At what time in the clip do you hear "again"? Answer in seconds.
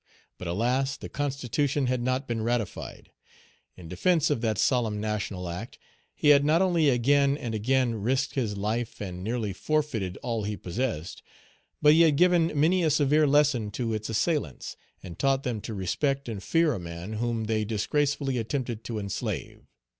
6.89-7.37, 7.53-7.93